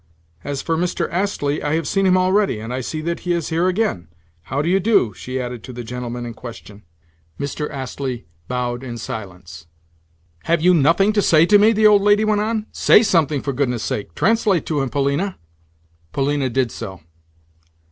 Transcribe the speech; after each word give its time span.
As 0.43 0.63
for 0.63 0.75
Mr. 0.77 1.07
Astley, 1.11 1.61
I 1.61 1.75
have 1.75 1.87
seen 1.87 2.07
him 2.07 2.17
already, 2.17 2.59
and 2.59 2.73
I 2.73 2.81
see 2.81 3.01
that 3.01 3.19
he 3.19 3.33
is 3.33 3.49
here 3.49 3.67
again. 3.67 4.07
How 4.45 4.63
do 4.63 4.67
you 4.67 4.79
do?" 4.79 5.13
she 5.13 5.39
added 5.39 5.61
to 5.65 5.73
the 5.73 5.83
gentleman 5.83 6.25
in 6.25 6.33
question. 6.33 6.81
Mr. 7.39 7.69
Astley 7.69 8.25
bowed 8.47 8.83
in 8.83 8.97
silence. 8.97 9.67
"Have 10.45 10.59
you 10.63 10.73
nothing 10.73 11.13
to 11.13 11.21
say 11.21 11.45
to 11.45 11.59
me?" 11.59 11.71
the 11.71 11.85
old 11.85 12.01
lady 12.01 12.25
went 12.25 12.41
on. 12.41 12.65
"Say 12.71 13.03
something, 13.03 13.43
for 13.43 13.53
goodness' 13.53 13.83
sake! 13.83 14.15
Translate 14.15 14.65
to 14.65 14.81
him, 14.81 14.89
Polina." 14.89 15.37
Polina 16.13 16.49
did 16.49 16.71
so. 16.71 17.01